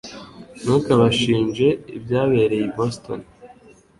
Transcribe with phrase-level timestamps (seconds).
[0.61, 1.67] Ntukabashinje
[1.97, 3.19] ibyabereye i Boston